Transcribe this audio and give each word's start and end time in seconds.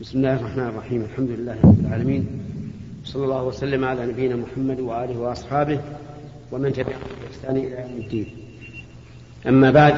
بسم 0.00 0.18
الله 0.18 0.34
الرحمن 0.34 0.66
الرحيم. 0.66 1.06
الحمد 1.12 1.30
لله 1.30 1.56
رب 1.64 1.80
العالمين. 1.86 2.26
صلى 3.04 3.24
الله 3.24 3.44
وسلم 3.44 3.84
على 3.84 4.06
نبينا 4.06 4.36
محمد 4.36 4.80
وآله 4.80 5.18
وأصحابه 5.18 5.80
ومن 6.52 6.72
تبعهم 6.72 7.00
بإحسان 7.22 7.56
إلى 7.56 7.70
يوم 7.70 8.00
الدين. 8.04 8.26
أما 9.48 9.70
بعد 9.70 9.94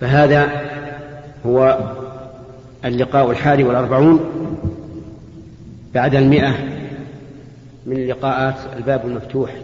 فهذا 0.00 0.50
هو 1.46 1.78
اللقاء 2.84 3.30
الحادي 3.30 3.64
والأربعون 3.64 4.20
بعد 5.94 6.14
المئة 6.14 6.54
من 7.86 8.06
لقاءات 8.06 8.56
الباب 8.76 9.06
المفتوح 9.06 9.56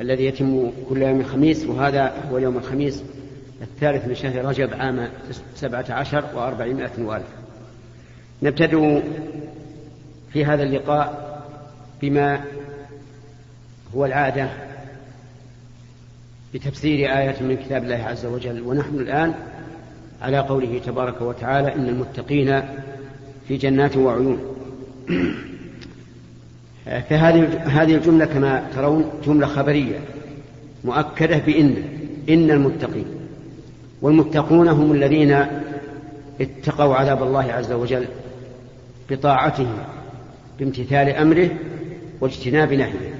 الذي 0.00 0.24
يتم 0.24 0.70
كل 0.88 1.02
يوم 1.02 1.22
خميس 1.22 1.66
وهذا 1.66 2.12
هو 2.32 2.38
يوم 2.38 2.56
الخميس. 2.56 3.02
الثالث 3.62 4.08
من 4.08 4.14
شهر 4.14 4.44
رجب 4.44 4.74
عام 4.74 5.08
سبعة 5.54 5.84
عشر 5.88 6.24
وأربعمائة 6.34 6.90
وألف. 6.98 7.26
نبتدئ 8.42 9.02
في 10.32 10.44
هذا 10.44 10.62
اللقاء 10.62 11.34
بما 12.02 12.44
هو 13.94 14.06
العادة 14.06 14.48
بتفسير 16.54 17.18
آية 17.18 17.42
من 17.42 17.56
كتاب 17.56 17.82
الله 17.84 18.04
عز 18.04 18.26
وجل. 18.26 18.60
ونحن 18.60 18.94
الآن 18.94 19.34
على 20.22 20.38
قوله 20.38 20.80
تبارك 20.86 21.20
وتعالى 21.20 21.74
إن 21.74 21.88
المتقين 21.88 22.62
في 23.48 23.56
جنات 23.56 23.96
وعيون. 23.96 24.56
فهذه 26.84 27.62
هذه 27.82 27.94
الجملة 27.94 28.24
كما 28.24 28.70
ترون 28.74 29.10
جملة 29.26 29.46
خبرية 29.46 29.98
مؤكدة 30.84 31.38
بإن 31.38 31.76
إن 32.28 32.50
المتقين. 32.50 33.23
والمتقون 34.04 34.68
هم 34.68 34.92
الذين 34.92 35.46
اتقوا 36.40 36.94
عذاب 36.94 37.22
الله 37.22 37.52
عز 37.52 37.72
وجل 37.72 38.06
بطاعته 39.10 39.66
بامتثال 40.58 41.08
أمره 41.08 41.48
واجتناب 42.20 42.72
نهيه. 42.72 43.14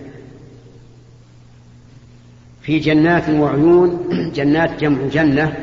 في 2.62 2.78
جنات 2.78 3.28
وعيون 3.28 4.08
جنات 4.34 4.80
جمع 4.80 4.98
جنة 5.12 5.56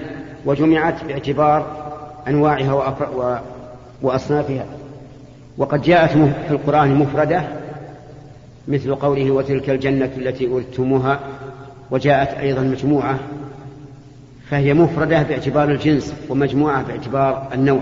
وجمعت 0.45 1.03
باعتبار 1.03 1.91
أنواعها 2.27 2.95
وأصنافها. 4.01 4.65
وقد 5.57 5.81
جاءت 5.81 6.11
في 6.17 6.51
القرآن 6.51 6.95
مفردة 6.95 7.43
مثل 8.67 8.95
قوله 8.95 9.31
وتلك 9.31 9.69
الجنة 9.69 10.11
التي 10.17 10.47
اورثتموها 10.47 11.19
وجاءت 11.91 12.37
أيضا 12.37 12.61
مجموعة 12.61 13.19
فهي 14.51 14.73
مفردة 14.73 15.23
باعتبار 15.23 15.71
الجنس 15.71 16.13
ومجموعة 16.29 16.83
باعتبار 16.83 17.49
النوع. 17.53 17.81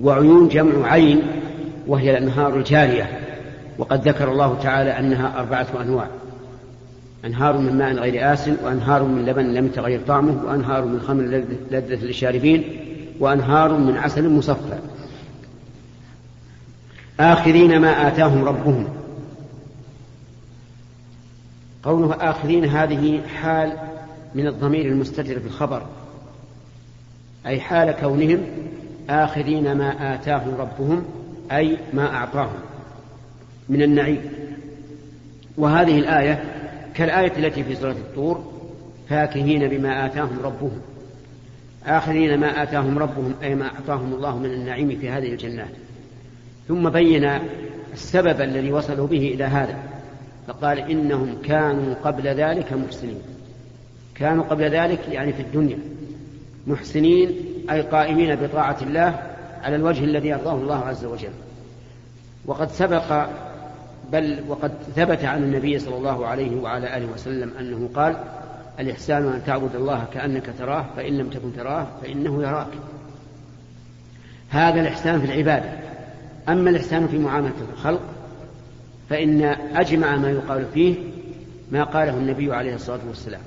وعيون 0.00 0.48
جمع 0.48 0.92
عين 0.92 1.22
وهي 1.86 2.10
الأنهار 2.10 2.56
الجارية 2.56 3.20
وقد 3.78 4.08
ذكر 4.08 4.32
الله 4.32 4.58
تعالى 4.62 4.98
أنها 4.98 5.38
أربعة 5.38 5.66
أنواع. 5.80 6.06
أنهار 7.24 7.58
من 7.58 7.78
ماء 7.78 7.94
غير 7.94 8.32
آس 8.32 8.50
وأنهار 8.62 9.02
من 9.02 9.26
لبن 9.26 9.54
لم 9.54 9.66
يتغير 9.66 10.00
طعمه 10.06 10.44
وأنهار 10.44 10.84
من 10.84 11.00
خمر 11.00 11.22
لذة 11.70 12.04
للشاربين 12.04 12.64
وأنهار 13.20 13.72
من 13.72 13.96
عسل 13.96 14.28
مصفى. 14.28 14.78
آخذين 17.20 17.78
ما 17.80 18.08
آتاهم 18.08 18.44
ربهم. 18.44 18.88
قوله 21.82 22.14
آخذين 22.14 22.64
هذه 22.64 23.20
حال 23.40 23.87
من 24.34 24.46
الضمير 24.46 24.86
المستتر 24.86 25.40
في 25.40 25.46
الخبر 25.46 25.86
أي 27.46 27.60
حال 27.60 27.90
كونهم 27.90 28.40
آخذين 29.10 29.72
ما 29.72 30.14
آتاهم 30.14 30.54
ربهم 30.58 31.04
أي 31.52 31.76
ما 31.92 32.14
أعطاهم 32.14 32.58
من 33.68 33.82
النعيم. 33.82 34.20
وهذه 35.56 35.98
الآية 35.98 36.44
كالآية 36.94 37.32
التي 37.36 37.64
في 37.64 37.74
سورة 37.74 37.92
الطور 37.92 38.52
فاكهين 39.08 39.68
بما 39.68 40.06
آتاهم 40.06 40.38
ربهم. 40.44 40.80
آخذين 41.86 42.40
ما 42.40 42.62
آتاهم 42.62 42.98
ربهم 42.98 43.34
أي 43.42 43.54
ما 43.54 43.64
أعطاهم 43.64 44.14
الله 44.14 44.38
من 44.38 44.52
النعيم 44.52 44.98
في 45.00 45.10
هذه 45.10 45.32
الجنات. 45.32 45.70
ثم 46.68 46.88
بين 46.88 47.30
السبب 47.92 48.40
الذي 48.40 48.72
وصلوا 48.72 49.06
به 49.06 49.34
إلى 49.34 49.44
هذا 49.44 49.78
فقال 50.46 50.78
إنهم 50.78 51.36
كانوا 51.44 51.94
قبل 51.94 52.22
ذلك 52.22 52.72
محسنين. 52.72 53.22
كانوا 54.18 54.44
قبل 54.44 54.64
ذلك 54.64 55.08
يعني 55.08 55.32
في 55.32 55.42
الدنيا 55.42 55.78
محسنين 56.66 57.36
أي 57.70 57.80
قائمين 57.80 58.36
بطاعة 58.36 58.76
الله 58.82 59.22
على 59.62 59.76
الوجه 59.76 60.04
الذي 60.04 60.28
يرضاه 60.28 60.54
الله 60.54 60.84
عز 60.84 61.04
وجل. 61.04 61.32
وقد 62.46 62.70
سبق 62.70 63.26
بل 64.12 64.44
وقد 64.48 64.72
ثبت 64.96 65.24
عن 65.24 65.42
النبي 65.42 65.78
صلى 65.78 65.96
الله 65.96 66.26
عليه 66.26 66.60
وعلى 66.60 66.96
آله 66.96 67.06
وسلم 67.12 67.52
أنه 67.60 67.88
قال 67.94 68.16
الإحسان 68.80 69.26
أن 69.26 69.42
تعبد 69.46 69.74
الله 69.74 70.04
كأنك 70.14 70.50
تراه 70.58 70.84
فإن 70.96 71.18
لم 71.18 71.28
تكن 71.30 71.56
تراه 71.56 71.86
فإنه 72.02 72.42
يراك. 72.42 72.72
هذا 74.48 74.80
الإحسان 74.80 75.20
في 75.20 75.26
العبادة. 75.26 75.70
أما 76.48 76.70
الإحسان 76.70 77.08
في 77.08 77.18
معاملة 77.18 77.52
الخلق 77.72 78.02
فإن 79.10 79.42
أجمع 79.74 80.16
ما 80.16 80.30
يقال 80.30 80.66
فيه 80.74 80.94
ما 81.72 81.84
قاله 81.84 82.16
النبي 82.16 82.54
عليه 82.54 82.74
الصلاة 82.74 83.00
والسلام. 83.08 83.40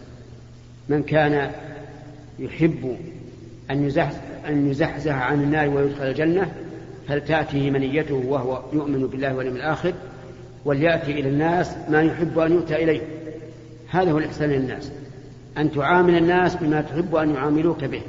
من 0.91 1.03
كان 1.03 1.52
يحب 2.40 2.97
أن 3.72 3.88
يزحزح, 3.88 4.22
أن 4.47 4.69
يزحزح 4.69 5.13
عن 5.13 5.44
النار 5.44 5.69
ويدخل 5.69 6.03
الجنة 6.03 6.52
فلتأته 7.07 7.72
منيته 7.72 8.24
وهو 8.28 8.62
يؤمن 8.74 9.07
بالله 9.07 9.35
واليوم 9.35 9.56
الآخر 9.56 9.94
وليأتي 10.66 11.12
إلى 11.12 11.29
الناس 11.29 11.75
ما 11.90 12.02
يحب 12.02 12.40
أن 12.40 12.52
يؤتى 12.52 12.84
إليه. 12.84 13.02
هذا 13.90 14.12
هو 14.12 14.18
الإحسان 14.18 14.50
للناس 14.50 14.91
أن 15.57 15.72
تعامل 15.72 16.18
الناس 16.18 16.56
بما 16.56 16.81
تحب 16.81 17.16
أن 17.16 17.35
يعاملوك 17.35 17.84
به 17.84 18.02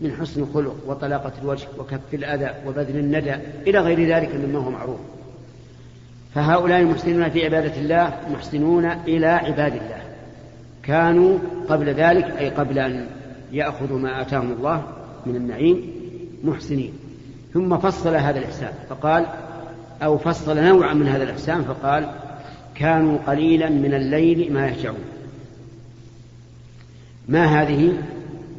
من 0.00 0.12
حسن 0.20 0.42
الخلق 0.42 0.76
وطلاقة 0.86 1.32
الوجه 1.42 1.68
وكف 1.78 2.14
الأذى 2.14 2.50
وبذل 2.66 2.96
الندى 2.96 3.34
إلى 3.66 3.78
غير 3.78 4.08
ذلك 4.08 4.34
مما 4.34 4.58
هو 4.58 4.70
معروف. 4.70 5.00
فهؤلاء 6.34 6.80
المحسنون 6.80 7.30
في 7.30 7.44
عبادة 7.44 7.76
الله 7.76 8.20
محسنون 8.32 8.84
إلى 8.84 9.26
عباد 9.26 9.72
الله. 9.72 10.05
كانوا 10.86 11.38
قبل 11.68 11.86
ذلك 11.86 12.24
أي 12.24 12.50
قبل 12.50 12.78
أن 12.78 13.06
يأخذوا 13.52 13.98
ما 13.98 14.20
آتاهم 14.20 14.52
الله 14.52 14.82
من 15.26 15.36
النعيم 15.36 15.90
محسنين. 16.44 16.92
ثم 17.54 17.78
فصل 17.78 18.14
هذا 18.14 18.38
الإحسان 18.38 18.72
فقال 18.88 19.26
أو 20.02 20.18
فصل 20.18 20.58
نوعا 20.58 20.94
من 20.94 21.08
هذا 21.08 21.24
الإحسان 21.24 21.62
فقال 21.62 22.10
كانوا 22.74 23.18
قليلا 23.26 23.70
من 23.70 23.94
الليل 23.94 24.52
ما 24.52 24.68
يهجعون 24.68 25.04
ما 27.28 27.44
هذه؟ 27.44 27.92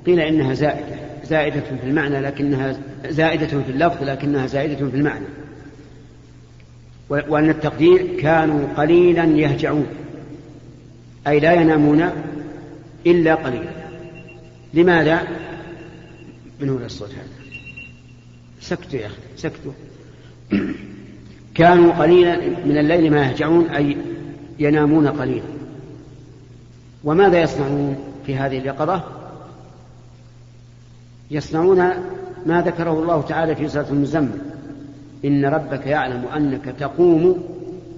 قيل 0.06 0.20
إنها 0.20 0.54
زائدة 0.54 0.96
زائدة 1.24 1.60
في 1.60 1.88
المعنى 1.88 2.22
لكنها 2.22 2.76
زائدة 3.10 3.48
في 3.48 3.70
اللفظ 3.70 4.04
لكنها 4.04 4.48
زائدة 4.48 4.90
في 4.90 4.96
المعنى. 4.96 5.26
وأن 7.10 7.50
التقدير 7.50 8.20
كانوا 8.20 8.68
قليلا 8.78 9.24
يهجعون. 9.24 9.88
أي 11.28 11.40
لا 11.40 11.54
ينامون 11.54 12.10
إلا 13.06 13.36
قليلا. 13.36 13.88
لماذا؟ 14.74 15.22
من 16.62 16.70
هنا 16.70 16.86
الصوت 16.86 17.10
هذا. 17.10 17.48
سكتوا 18.62 19.00
يا 19.00 19.06
أخي 19.06 19.16
سكتوا. 19.36 19.72
كانوا 21.56 21.94
قليلا 21.94 22.38
من 22.66 22.78
الليل 22.78 23.12
ما 23.12 23.28
يهجعون 23.28 23.70
أي 23.70 23.98
ينامون 24.60 25.08
قليلا. 25.08 25.58
وماذا 27.04 27.42
يصنعون 27.42 27.98
في 28.26 28.36
هذه 28.36 28.58
اليقظة؟ 28.58 29.04
يصنعون 31.32 31.78
ما 32.46 32.62
ذكره 32.62 33.00
الله 33.00 33.22
تعالى 33.22 33.56
في 33.56 33.68
سورة 33.68 33.88
المزمل. 33.92 34.40
إن 35.26 35.46
ربك 35.46 35.88
يعلم 35.88 36.26
أنك 36.36 36.76
تقوم 36.80 37.44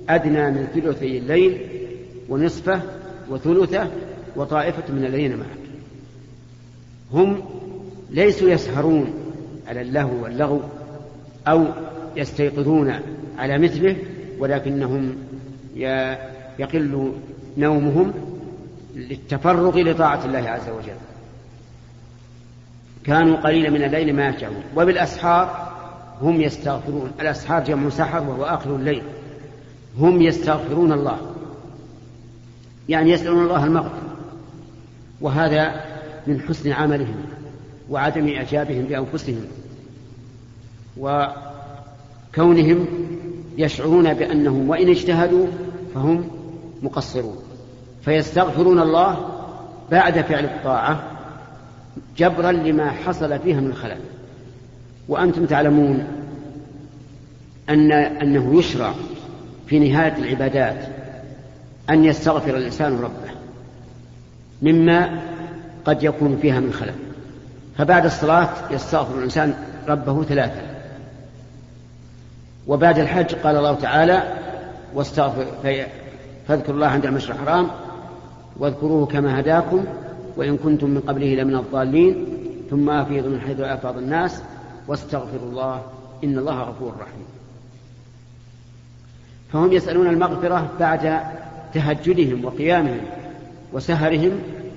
أدنى 0.09 0.51
من 0.51 0.67
ثلثي 0.73 1.17
الليل 1.17 1.61
ونصفه 2.29 2.81
وثلثة 3.29 3.89
وطائفة 4.35 4.93
من 4.93 5.05
الذين 5.05 5.35
معك. 5.35 5.47
هم 7.13 7.41
ليسوا 8.09 8.49
يسهرون 8.49 9.13
على 9.67 9.81
اللهو 9.81 10.23
واللغو 10.23 10.61
أو 11.47 11.65
يستيقظون 12.15 12.99
على 13.37 13.57
مثله 13.57 13.95
ولكنهم 14.39 15.15
يقل 16.59 17.13
نومهم 17.57 18.13
للتفرغ 18.95 19.79
لطاعة 19.79 20.25
الله 20.25 20.49
عز 20.49 20.69
وجل. 20.69 20.97
كانوا 23.05 23.37
قليلا 23.37 23.69
من 23.69 23.83
الليل 23.83 24.15
ما 24.15 24.27
يهجعون 24.27 24.63
وبالأسحار 24.77 25.69
هم 26.21 26.41
يستغفرون. 26.41 27.11
الأسحار 27.19 27.63
جمع 27.63 27.89
سحر 27.89 28.21
وهو 28.21 28.43
آخر 28.43 28.75
الليل. 28.75 29.03
هم 29.99 30.21
يستغفرون 30.21 30.91
الله. 30.91 31.28
يعني 32.89 33.11
يسألون 33.11 33.43
الله 33.43 33.65
المغفرة. 33.65 34.01
وهذا 35.21 35.85
من 36.27 36.41
حسن 36.41 36.71
عملهم 36.71 37.15
وعدم 37.89 38.27
إعجابهم 38.27 38.83
بأنفسهم 38.85 39.41
وكونهم 40.97 42.85
يشعرون 43.57 44.13
بأنهم 44.13 44.69
وإن 44.69 44.89
اجتهدوا 44.89 45.47
فهم 45.93 46.27
مقصرون. 46.81 47.37
فيستغفرون 48.01 48.79
الله 48.79 49.29
بعد 49.91 50.21
فعل 50.21 50.45
الطاعة 50.45 51.03
جبرا 52.17 52.51
لما 52.51 52.91
حصل 52.91 53.39
فيها 53.39 53.61
من 53.61 53.73
خلل. 53.73 53.99
وأنتم 55.07 55.45
تعلمون 55.45 56.07
أن 57.69 57.91
أنه 57.91 58.59
يشرع 58.59 58.93
في 59.67 59.79
نهاية 59.79 60.17
العبادات 60.17 60.98
أن 61.89 62.05
يستغفر 62.05 62.57
الإنسان 62.57 62.99
ربه 63.01 63.31
مما 64.61 65.21
قد 65.85 66.03
يكون 66.03 66.37
فيها 66.41 66.59
من 66.59 66.73
خلل. 66.73 66.93
فبعد 67.77 68.05
الصلاة 68.05 68.49
يستغفر 68.71 69.17
الإنسان 69.17 69.53
ربه 69.87 70.23
ثلاثة. 70.23 70.61
وبعد 72.67 72.99
الحج 72.99 73.35
قال 73.35 73.55
الله 73.55 73.75
تعالى 73.75 74.33
واستغفر 74.93 75.45
فاذكروا 76.47 76.75
الله 76.75 76.87
عند 76.87 77.05
المشرق 77.05 77.35
الحرام 77.35 77.67
واذكروه 78.57 79.05
كما 79.05 79.39
هداكم 79.39 79.85
وإن 80.37 80.57
كنتم 80.57 80.89
من 80.89 80.99
قبله 80.99 81.35
لمن 81.35 81.55
الضالين. 81.55 82.25
ثم 82.69 82.89
أفيضوا 82.89 83.29
من 83.29 83.41
حيث 83.41 83.59
أفاض 83.59 83.97
الناس. 83.97 84.41
واستغفروا 84.87 85.49
الله 85.49 85.81
إن 86.23 86.37
الله 86.37 86.61
غفور 86.61 86.93
رحيم. 86.99 87.25
فهم 89.53 89.73
يسألون 89.73 90.07
المغفرة 90.07 90.69
بعد 90.79 91.19
تهجدهم 91.73 92.45
وقيامهم 92.45 93.01
وسهرهم 93.73 94.31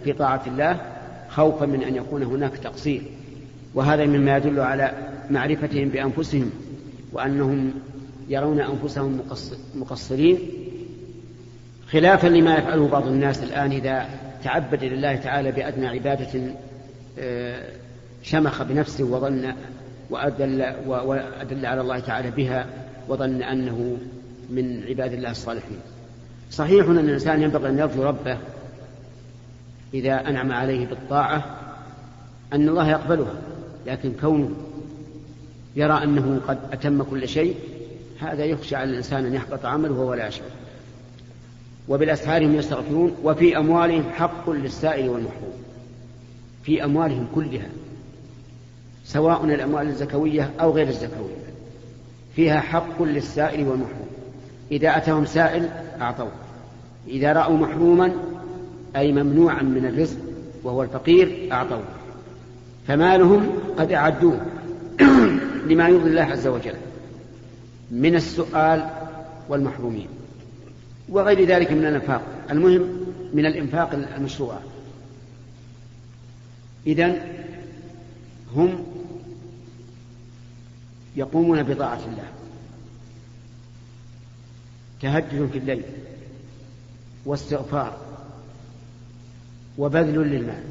في 0.05 0.12
طاعة 0.12 0.43
الله 0.47 0.81
خوفا 1.29 1.67
من 1.67 1.83
أن 1.83 1.97
يكون 1.97 2.23
هناك 2.23 2.56
تقصير. 2.56 3.03
وهذا 3.75 4.06
مما 4.06 4.37
يدل 4.37 4.61
على 4.61 4.93
معرفتهم 5.31 5.89
بأنفسهم 5.89 6.50
وأنهم 7.12 7.73
يرون 8.29 8.61
أنفسهم 8.61 9.21
مقصرين. 9.75 10.39
خلافا 11.89 12.29
لما 12.29 12.56
يفعله 12.56 12.89
بعض 12.89 13.06
الناس 13.06 13.43
الآن 13.43 13.73
إذا 13.73 14.09
تعبد 14.44 14.85
لله 14.85 15.17
تعالى 15.17 15.53
بأدنى 15.53 15.87
عبادة 15.89 16.55
آه، 17.19 17.62
شمخ 18.23 18.62
بنفسه 18.62 19.05
وظن 19.05 19.53
وأدل, 20.11 20.75
وأدل 20.87 21.67
على 21.67 21.81
الله 21.81 21.99
تعالى 21.99 22.31
بها 22.31 22.67
وظن 23.09 23.43
أنه 23.43 23.97
من 24.50 24.85
عباد 24.89 25.12
الله 25.12 25.31
الصالحين. 25.31 25.79
صحيح 26.50 26.87
أن 26.87 26.99
الإنسان 26.99 27.43
ينبغي 27.43 27.69
أن 27.69 27.79
يرجو 27.79 28.03
ربه 28.03 28.39
إذا 29.94 30.29
أنعم 30.29 30.53
عليه 30.53 30.87
بالطاعة 30.87 31.59
أن 32.53 32.69
الله 32.69 32.91
يقبلها 32.91 33.35
لكن 33.87 34.12
كونه 34.21 34.50
يرى 35.77 36.05
أنه 36.05 36.41
قد 36.49 36.59
أتم 36.73 37.03
كل 37.03 37.29
شيء 37.29 37.56
هذا 38.21 38.44
يخشى 38.44 38.77
على 38.77 38.91
الإنسان 38.91 39.27
أن 39.27 39.35
يحبط 39.35 39.67
عمله 39.67 39.93
وهو 39.93 40.15
لا 40.15 40.27
يشعر 40.27 40.49
وبالأسحار 41.89 42.47
هم 42.47 42.55
يستغفرون 42.55 43.17
وفي 43.25 43.59
أموالهم 43.59 44.05
حق 44.12 44.50
للسائل 44.50 45.09
والمحروم. 45.09 45.53
في 46.65 46.85
أموالهم 46.85 47.27
كلها 47.35 47.69
سواء 49.05 49.44
الأموال 49.44 49.87
الزكوية 49.89 50.50
أو 50.61 50.71
غير 50.71 50.89
الزكوية 50.89 51.43
فيها 52.37 52.61
حق 52.61 53.03
للسائل 53.03 53.69
والمحروم. 53.69 54.09
إذا 54.72 54.96
أتاهم 54.96 55.24
سائل 55.24 55.69
أعطوه. 56.00 56.32
إذا 57.08 57.32
رأوا 57.32 57.56
محروما 57.56 58.12
أي 58.96 59.12
ممنوعا 59.12 59.62
من 59.62 59.86
الرزق 59.86 60.19
وهو 60.62 60.82
الفقير 60.82 61.48
أعطوه. 61.52 61.84
فمالهم 62.86 63.52
قد 63.78 63.92
أعدوه. 63.92 64.40
لما 65.69 65.88
يرضي 65.88 66.10
الله 66.10 66.22
عز 66.22 66.46
وجل 66.46 66.74
من 67.90 68.14
السؤال 68.14 68.90
والمحرومين. 69.48 70.08
وغير 71.08 71.44
ذلك 71.44 71.72
من 71.72 71.84
الإنفاق. 71.86 72.22
المهم 72.50 73.06
من 73.34 73.46
الإنفاق 73.46 73.94
المشروع. 74.16 74.58
اذا 76.86 77.14
هم 78.56 78.84
يقومون 81.16 81.62
بطاعة 81.62 82.00
الله. 82.12 82.42
تهجد 85.02 85.49
في 85.52 85.58
الليل 85.58 85.82
واستغفار 87.26 87.99
وبذل 89.78 90.19
للمال 90.19 90.62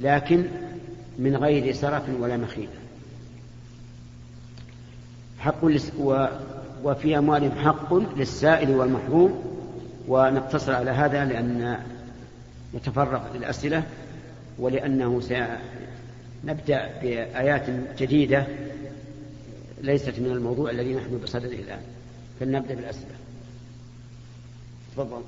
لكن 0.00 0.44
من 1.18 1.36
غير 1.36 1.74
سرف 1.74 2.02
ولا 2.20 2.36
مخيلة 2.36 2.68
حق 5.38 5.64
وفي 6.84 7.18
أموالهم 7.18 7.50
حق 7.50 7.94
للسائل 7.94 8.70
والمحروم 8.70 9.42
ونقتصر 10.08 10.74
على 10.74 10.90
هذا 10.90 11.24
لأن 11.24 11.78
نتفرق 12.74 13.32
للأسئلة 13.34 13.82
ولأنه 14.58 15.20
سنبدأ 15.20 17.00
بآيات 17.02 17.66
جديدة 17.98 18.46
ليست 19.82 20.18
من 20.18 20.26
الموضوع 20.26 20.70
الذي 20.70 20.94
نحن 20.94 21.18
بصدده 21.18 21.46
الآن. 21.46 21.80
فلنبدأ 22.40 22.74
بالأسئلة. 22.74 23.14
تفضل. 24.92 25.22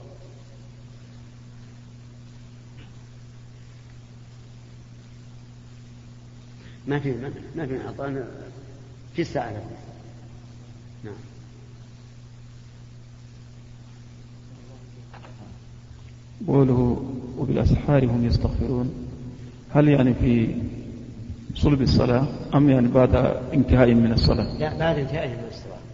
ما 6.87 6.99
في 6.99 7.15
ما 7.57 7.67
في 7.67 7.87
أعطانا 7.87 8.27
في 9.15 9.23
الساعة 9.23 9.63
نعم. 11.05 11.15
قوله 16.47 17.03
وبالأسحار 17.39 18.05
هم 18.05 18.27
يستغفرون. 18.27 18.95
هل 19.75 19.89
يعني 19.89 20.15
في 20.15 20.55
صلب 21.55 21.83
الصلاة 21.83 22.27
أم 22.55 22.71
يعني 22.71 22.89
بعد 22.89 23.15
انتهاء 23.53 23.95
من 23.95 24.13
الصلاة؟ 24.13 24.59
لا 24.59 24.79
بعد 24.79 24.99
انتهاء 24.99 25.29
من 25.29 25.49
الصلاة. 25.51 25.86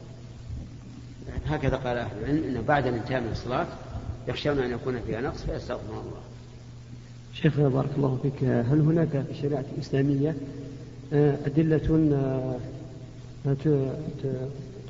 هكذا 1.46 1.76
قال 1.76 1.96
أهل 1.96 2.18
العلم 2.18 2.44
أنه 2.44 2.60
بعد 2.60 2.86
الانتهاء 2.86 3.20
من 3.20 3.30
الصلاة 3.32 3.66
يخشون 4.28 4.58
أن 4.58 4.70
يكون 4.70 5.00
فيها 5.06 5.20
نقص 5.20 5.42
فيستغفرون 5.42 5.98
الله. 5.98 6.20
شيخ 7.34 7.60
بارك 7.60 7.90
الله 7.96 8.18
فيك. 8.22 8.44
هل 8.44 8.80
هناك 8.80 9.08
في 9.08 9.30
الشريعة 9.30 9.64
الإسلامية 9.76 10.34
آه، 11.12 11.36
أدلة 11.46 12.10
آه، 13.46 13.56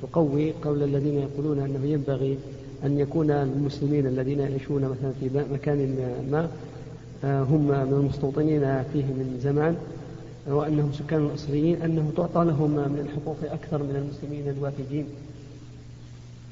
تقوي 0.03 0.53
قول 0.53 0.83
الذين 0.83 1.19
يقولون 1.19 1.59
أنه 1.59 1.87
ينبغي 1.87 2.39
أن 2.85 2.99
يكون 2.99 3.31
المسلمين 3.31 4.07
الذين 4.07 4.41
يعيشون 4.41 4.83
مثلا 4.83 5.13
في 5.21 5.45
مكان 5.53 5.97
ما 6.31 6.49
آه، 7.25 7.43
هم 7.43 7.69
من 7.69 7.99
المستوطنين 8.01 8.61
فيه 8.93 9.05
من 9.05 9.39
زمان 9.43 9.77
وأنهم 10.47 10.93
سكان 10.93 11.27
الأصليين 11.27 11.83
أنه 11.83 12.13
تعطى 12.17 12.45
لهم 12.45 12.71
من 12.71 13.07
الحقوق 13.09 13.37
أكثر 13.53 13.79
من 13.79 13.97
المسلمين 13.97 14.49
الوافدين. 14.49 15.07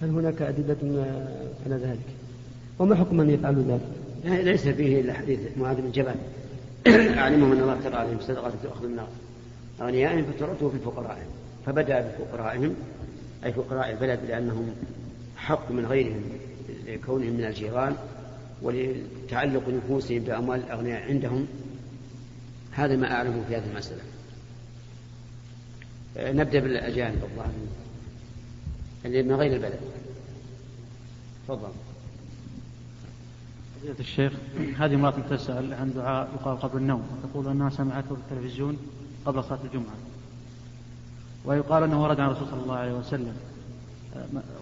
هل 0.02 0.08
هناك 0.08 0.42
أدلة 0.42 0.76
على 1.66 1.74
ذلك؟ 1.74 2.06
وما 2.78 2.94
حكم 2.94 3.16
من 3.16 3.30
يفعل 3.30 3.64
ذلك؟ 3.68 4.44
ليس 4.44 4.68
فيه 4.68 5.00
إلا 5.00 5.12
حديث 5.12 5.40
معاذ 5.56 5.80
بن 5.80 5.90
جبل. 5.90 6.14
أعلمهم 7.18 7.52
أن 7.52 7.60
الله 7.60 7.80
ترى 7.84 7.94
عليهم 7.94 8.20
صدقة 8.20 8.52
تؤخذ 8.62 8.86
من 8.86 9.00
أغنيائهم 9.80 10.24
فترده 10.24 10.68
في 10.68 10.78
فقرائهم 10.78 11.26
فبدأ 11.66 12.00
بفقرائهم 12.00 12.74
أي 13.44 13.52
فقراء 13.52 13.90
البلد 13.90 14.20
لأنهم 14.28 14.70
حق 15.36 15.70
من 15.70 15.86
غيرهم 15.86 16.22
لكونهم 16.86 17.32
من 17.32 17.44
الجيران 17.44 17.96
ولتعلق 18.62 19.68
نفوسهم 19.68 20.18
بأموال 20.18 20.60
الأغنياء 20.60 21.02
عندهم. 21.02 21.46
هذا 22.72 22.96
ما 22.96 23.12
أعلمه 23.12 23.42
في 23.48 23.56
هذه 23.56 23.70
المسألة. 23.72 24.00
نبدأ 26.16 26.60
بالأجانب 26.60 27.22
الظاهرين 27.22 27.68
اللي 29.04 29.22
من 29.22 29.34
غير 29.34 29.52
البلد. 29.52 29.80
تفضل. 31.48 31.68
فضيلة 33.80 34.00
الشيخ 34.00 34.32
هذه 34.78 34.94
امرأة 34.94 35.14
تسأل 35.30 35.74
عن 35.74 35.92
دعاء 35.96 36.28
يقال 36.34 36.60
قبل 36.60 36.78
النوم 36.78 37.02
تقول 37.22 37.48
أنها 37.48 37.70
سمعته 37.70 38.14
في 38.14 38.20
التلفزيون 38.32 38.76
قبل 39.26 39.44
صلاة 39.44 39.58
الجمعة. 39.64 39.94
ويقال 41.44 41.82
أنه 41.82 42.02
ورد 42.02 42.20
عن 42.20 42.30
الرسول 42.30 42.48
صلى 42.48 42.62
الله 42.62 42.76
عليه 42.76 42.92
وسلم. 42.92 43.36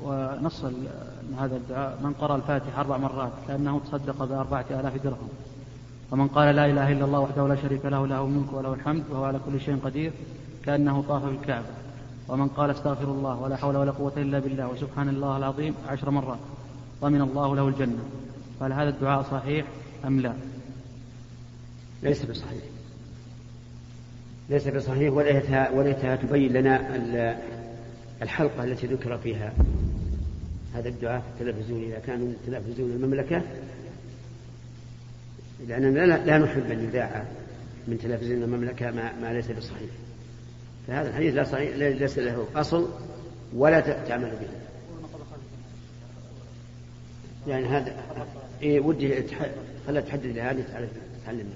ونص 0.02 0.64
هذا 1.38 1.56
الدعاء 1.56 1.98
من 2.02 2.12
قرأ 2.12 2.36
الفاتحة 2.36 2.80
أربع 2.80 2.96
مرات 2.96 3.32
كأنه 3.48 3.80
تصدق 3.80 4.24
بأربعة 4.24 4.64
آلاف 4.70 5.04
درهم. 5.04 5.28
ومن 6.10 6.28
قال 6.28 6.56
لا 6.56 6.66
إله 6.66 6.92
إلا 6.92 7.04
الله 7.04 7.20
وحده 7.20 7.48
لا 7.48 7.56
شريك 7.56 7.84
له 7.84 8.06
له 8.06 8.24
الملك 8.24 8.52
وله 8.52 8.74
الحمد 8.74 9.04
وهو 9.10 9.24
على 9.24 9.40
كل 9.46 9.60
شيء 9.60 9.78
قدير 9.84 10.12
كأنه 10.64 11.04
طاف 11.08 11.24
بالكعبة 11.24 11.66
ومن 12.28 12.48
قال 12.48 12.70
استغفر 12.70 13.04
الله 13.04 13.40
ولا 13.40 13.56
حول 13.56 13.76
ولا 13.76 13.90
قوة 13.90 14.12
إلا 14.16 14.38
بالله 14.38 14.68
وسبحان 14.68 15.08
الله 15.08 15.36
العظيم 15.36 15.74
عشر 15.88 16.10
مرات 16.10 16.38
ضمن 17.02 17.20
الله 17.20 17.56
له 17.56 17.68
الجنة. 17.68 18.04
فهل 18.60 18.72
هذا 18.72 18.88
الدعاء 18.88 19.22
صحيح 19.22 19.66
أم 20.04 20.20
لا؟ 20.20 20.32
ليس 22.02 22.24
بصحيح. 22.24 22.62
ليس 24.50 24.68
بصحيح 24.68 25.12
وليتها, 25.12 25.70
وليتها 25.70 26.16
تبين 26.16 26.52
لنا 26.52 26.98
الحلقة 28.22 28.64
التي 28.64 28.86
ذكر 28.86 29.18
فيها 29.18 29.52
هذا 30.74 30.88
الدعاء 30.88 31.20
في 31.20 31.42
التلفزيون 31.42 31.82
إذا 31.82 31.98
كان 31.98 32.20
من 32.20 32.36
تلفزيون 32.46 32.90
المملكة 32.90 33.42
لأننا 35.68 36.16
لا 36.16 36.38
نحب 36.38 36.70
أن 36.70 36.84
يذاع 36.84 37.24
من 37.88 37.98
تلفزيون 37.98 38.42
المملكة 38.42 38.90
ما, 38.90 39.20
ما 39.20 39.32
ليس 39.32 39.50
بصحيح. 39.50 39.90
فهذا 40.88 41.08
الحديث 41.08 41.34
لا 41.34 41.44
صحيح 41.44 41.76
ليس 41.76 42.18
له 42.18 42.44
أصل 42.56 42.88
ولا 43.56 43.80
تعمل 43.80 44.30
به. 44.30 44.48
يعني 47.52 47.66
هذا 47.66 47.92
إيه 48.62 48.80
ودي 48.80 49.14
خلها 49.86 50.00
تحدد 50.00 50.26
لهذه 50.26 50.64
تعلم 51.26 51.46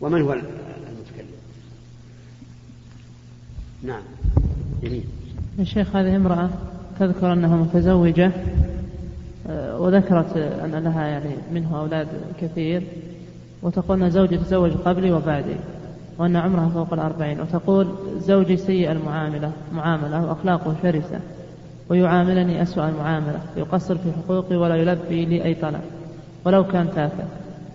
ومن 0.00 0.22
هو 0.22 0.32
المتكلم؟ 0.32 1.40
نعم. 3.82 4.02
جميل. 4.82 5.04
يا 5.58 5.64
شيخ 5.64 5.96
هذه 5.96 6.16
امرأة 6.16 6.50
تذكر 7.00 7.32
أنها 7.32 7.56
متزوجة 7.56 8.32
آه، 9.48 9.80
وذكرت 9.80 10.36
أن 10.36 10.70
لها 10.84 11.06
يعني 11.06 11.34
منه 11.52 11.78
أولاد 11.78 12.08
كثير 12.40 12.82
وتقول 13.62 14.02
أن 14.02 14.10
زوجي 14.10 14.38
تزوج 14.38 14.72
قبلي 14.72 15.12
وبعدي. 15.12 15.56
وأن 16.20 16.36
عمرها 16.36 16.68
فوق 16.68 16.92
الأربعين 16.92 17.40
وتقول 17.40 17.88
زوجي 18.18 18.56
سيء 18.56 18.92
المعاملة 18.92 19.52
معاملة 19.72 20.26
وأخلاقه 20.26 20.74
شرسة 20.82 21.20
ويعاملني 21.88 22.62
أسوأ 22.62 22.88
المعاملة 22.88 23.40
يقصر 23.56 23.98
في 23.98 24.12
حقوقي 24.12 24.56
ولا 24.56 24.76
يلبي 24.76 25.24
لي 25.24 25.44
أي 25.44 25.54
طلب 25.54 25.80
ولو 26.44 26.64
كان 26.64 26.90
تافه. 26.94 27.24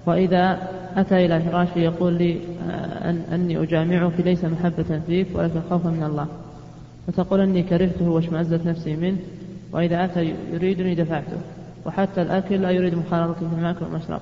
وإذا 0.06 0.60
أتى 0.96 1.26
إلى 1.26 1.42
فراشي 1.42 1.80
يقول 1.80 2.14
لي 2.14 2.40
آه، 2.70 3.10
أن 3.10 3.22
أني 3.34 3.64
أجامعك 3.64 4.20
ليس 4.20 4.46
محبة 4.46 5.02
فيك 5.08 5.28
ولكن 5.34 5.62
خوفا 5.70 5.90
من 5.90 6.04
الله. 6.04 6.28
وتقول 7.08 7.40
أني 7.42 7.64
كرهته 7.64 8.10
واشمأزت 8.10 8.66
نفسي 8.66 8.96
منه 8.96 9.18
وإذا 9.72 10.06
أتى 10.06 10.34
يريدني 10.54 10.96
دفعته 10.96 11.38
وحتى 11.86 12.22
الأكل 12.22 12.62
لا 12.62 12.72
يريد 12.72 12.96
مخالطتي 12.96 13.46
في 13.50 13.56
الماكل 13.56 13.86
والمشرب. 13.86 14.22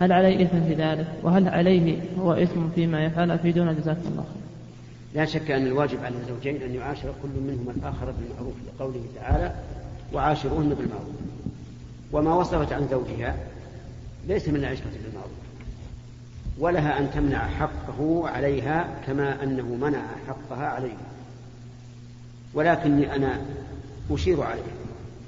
هل 0.00 0.12
علي 0.12 0.42
إثم 0.42 0.60
في 0.64 0.74
ذلك؟ 0.74 1.06
وهل 1.22 1.48
عليه 1.48 2.00
هو 2.18 2.32
إثم 2.32 2.68
فيما 2.74 3.04
يفعل؟ 3.04 3.30
أفيدونا 3.30 3.72
جزاكم 3.72 4.08
الله 4.08 4.22
خير 4.22 4.42
لا 5.14 5.24
شك 5.24 5.50
أن 5.50 5.66
الواجب 5.66 6.04
على 6.04 6.14
الزوجين 6.16 6.62
أن 6.62 6.74
يعاشر 6.74 7.14
كل 7.22 7.28
منهما 7.28 7.72
الآخر 7.76 8.10
بالمعروف 8.10 8.54
لقوله 8.66 9.02
تعالى 9.16 9.54
وعاشروهن 10.12 10.68
بالمعروف 10.68 11.14
وما 12.12 12.34
وصفت 12.34 12.72
عن 12.72 12.88
زوجها 12.90 13.36
ليس 14.28 14.48
من 14.48 14.56
العشرة 14.56 14.90
بالمعروف. 15.04 15.30
ولها 16.58 16.98
أن 16.98 17.10
تمنع 17.10 17.48
حقه 17.48 18.28
عليها 18.28 18.88
كما 19.06 19.42
أنه 19.42 19.74
منع 19.74 20.02
حقها 20.28 20.66
عليه. 20.66 20.96
ولكني 22.54 23.16
أنا 23.16 23.40
أشير 24.10 24.42
عليه 24.42 24.62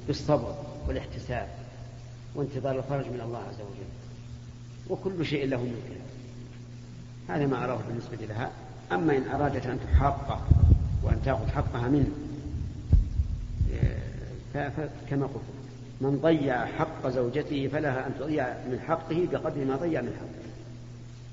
بالصبر 0.06 0.54
والاحتساب 0.88 1.48
وانتظار 2.34 2.78
الفرج 2.78 3.06
من 3.06 3.20
الله 3.20 3.38
عز 3.38 3.60
وجل. 3.60 4.01
وكل 4.92 5.26
شيء 5.26 5.48
له 5.48 5.58
ممكن. 5.58 6.00
هذا 7.28 7.46
ما 7.46 7.64
أراه 7.64 7.80
بالنسبة 7.88 8.26
لها. 8.34 8.50
أما 8.92 9.16
إن 9.16 9.28
أرادت 9.34 9.66
أن 9.66 9.78
تحاقه 9.80 10.46
وأن 11.02 11.22
تأخذ 11.24 11.48
حقها 11.48 11.88
منه 11.88 12.08
فكما 14.54 15.26
قلت 15.26 15.42
من 16.00 16.18
ضيع 16.22 16.66
حق 16.66 17.08
زوجته 17.08 17.68
فلها 17.68 18.06
أن 18.06 18.12
تضيع 18.18 18.46
من 18.46 18.80
حقه 18.88 19.28
بقدر 19.32 19.64
ما 19.64 19.76
ضيع 19.76 20.00
من 20.00 20.12
حقه. 20.20 20.52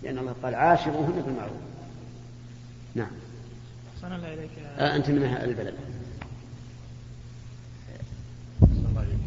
لأن 0.03 0.17
الله 0.17 0.35
قال 0.43 0.55
عاشروهن 0.55 1.23
بالمعروف. 1.25 1.61
نعم. 2.95 3.11
أحسن 3.95 4.15
الله 4.15 4.33
إليك 4.33 4.49
آه 4.77 4.95
أنت 4.95 5.09
من 5.09 5.23
أهل 5.23 5.49
البلد. 5.49 5.73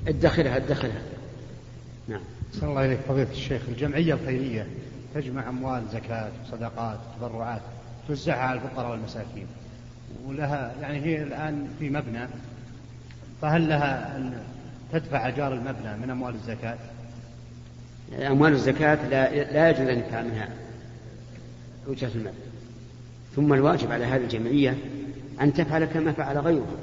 ادخلها 0.09 0.57
ادخلها. 0.57 1.03
نعم. 2.09 2.21
أحسن 2.55 2.69
الله 2.69 2.85
إليك 2.85 2.99
فضيلة 3.01 3.31
الشيخ 3.31 3.63
الجمعية 3.69 4.15
الخيرية 4.15 4.67
تجمع 5.15 5.49
أموال 5.49 5.83
زكاة 5.93 6.31
وصدقات 6.45 6.99
وتبرعات 7.23 7.61
توزعها 8.09 8.39
على 8.39 8.61
الفقراء 8.61 8.91
والمساكين 8.91 9.47
ولها 10.27 10.75
يعني 10.81 11.01
هي 11.01 11.23
الآن 11.23 11.69
في 11.79 11.91
مبنى 11.91 12.29
فهل 13.43 13.69
لها 13.69 14.17
أن 14.17 14.43
تدفع 14.93 15.29
أجار 15.29 15.53
المبنى 15.53 15.97
من 16.03 16.11
أموال 16.11 16.35
الزكاة؟ 16.35 16.79
أموال 18.19 18.53
الزكاة 18.53 19.09
لا, 19.09 19.53
لا 19.53 19.71
يجوز 19.71 19.89
أن 19.89 19.99
يدفع 19.99 20.23
منها 20.23 20.49
أجرة 21.89 22.11
المبنى 22.15 22.33
ثم 23.37 23.53
الواجب 23.53 23.93
على 23.93 24.05
هذه 24.05 24.23
الجمعية 24.23 24.77
أن 25.41 25.55
تفعل 25.55 25.85
كما 25.85 26.13
فعل 26.13 26.39
غيرها 26.39 26.77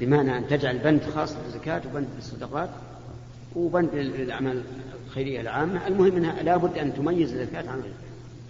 بمعنى 0.00 0.38
أن 0.38 0.48
تجعل 0.48 0.78
بند 0.78 1.02
خاص 1.02 1.34
بالزكاة 1.34 1.82
وبند 1.90 2.08
بالصدقات 2.14 2.70
وبند 3.56 3.94
للأعمال 3.94 4.62
الخيرية 5.06 5.40
العامة. 5.40 5.86
المهم 5.86 6.16
أنها 6.16 6.42
لابد 6.42 6.78
أن 6.78 6.94
تميز 6.94 7.32
الزكاة 7.32 7.70
عن 7.70 7.80
غيرها 7.80 7.96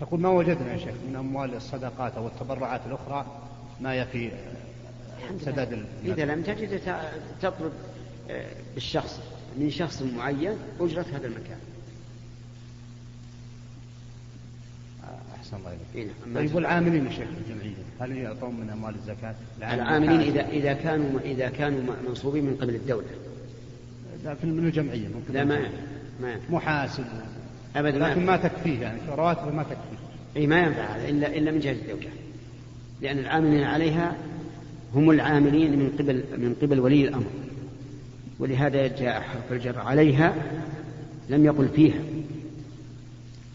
تقول 0.01 0.21
ما 0.21 0.29
وجدنا 0.29 0.73
يا 0.73 0.79
شيخ 0.79 0.95
من 1.09 1.17
أموال 1.17 1.55
الصدقات 1.55 2.15
أو 2.15 2.27
التبرعات 2.27 2.81
الأخرى 2.87 3.27
ما 3.81 3.95
يفي 3.95 4.31
سداد 5.41 5.85
إذا 6.05 6.25
لم 6.25 6.43
تجد 6.43 6.81
تطلب 7.43 7.73
آه، 8.31 8.47
بالشخص 8.75 9.21
من 9.59 9.71
شخص 9.71 10.03
معين 10.03 10.57
أجرة 10.81 11.07
هذا 11.13 11.27
المكان. 11.27 11.59
أحسن 15.39 15.57
الله 15.57 15.71
إليك. 15.71 16.11
إيه 16.27 16.35
طيب 16.35 16.55
والعاملين 16.55 17.07
يا 17.07 17.11
شيخ 17.11 17.29
الجمعية 17.47 17.75
هل 18.01 18.17
يعطون 18.17 18.61
من 18.61 18.71
أموال 18.71 18.95
الزكاة؟ 18.95 19.35
العاملين 19.59 20.21
إذا 20.21 20.49
إذا 20.49 20.73
كانوا 20.73 21.21
إذا 21.21 21.49
كانوا 21.49 21.95
منصوبين 22.09 22.45
من 22.45 22.57
قبل 22.57 22.75
الدولة. 22.75 23.07
لكن 24.25 24.57
من 24.57 24.67
الجمعية 24.67 25.09
ممكن 25.09 25.35
لا 25.35 25.45
ما 25.45 25.59
ما 26.23 26.37
محاسب 26.51 27.05
أبدا 27.77 27.99
لكن 27.99 28.27
ما 28.27 28.37
تكفيه 28.37 28.81
يعني 28.81 28.99
رواتبه 29.17 29.51
ما 29.51 29.63
تكفيه. 29.63 29.97
أي 30.37 30.47
ما 30.47 30.59
ينفع 30.59 30.85
هذا 30.85 31.09
إلا 31.09 31.27
إلا 31.27 31.51
من 31.51 31.61
جهة 31.61 31.73
الزوجة. 31.73 32.09
لأن 33.03 33.19
العاملين 33.19 33.63
عليها 33.63 34.17
هم 34.95 35.11
العاملين 35.11 35.79
من 35.79 35.93
قبل 35.99 36.25
من 36.39 36.55
قبل 36.63 36.81
ولي 36.81 37.09
الأمر. 37.09 37.27
ولهذا 38.39 38.87
جاء 38.87 39.21
حرف 39.21 39.53
الجر 39.53 39.79
عليها 39.79 40.35
لم 41.31 41.45
يقل 41.45 41.69
فيها. 41.69 42.01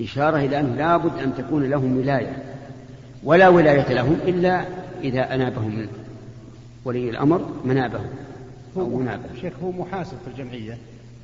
إشارة 0.02 0.38
إلى 0.38 0.60
أنه 0.60 0.76
لابد 0.76 1.20
أن 1.20 1.36
تكون 1.38 1.70
لهم 1.70 1.98
ولاية. 1.98 2.44
ولا 3.24 3.50
ولاية 3.50 3.94
لهم 3.94 4.18
إلا 4.28 4.66
إذا 5.04 5.36
أنابهم 5.36 5.88
ولي 6.86 7.10
الأمر 7.10 7.50
منابهم. 7.66 8.10
أو 8.78 9.00
منابه. 9.00 9.42
شيخ 9.42 9.54
هو 9.64 9.72
محاسب 9.72 10.18
في 10.18 10.28
الجمعية 10.28 10.78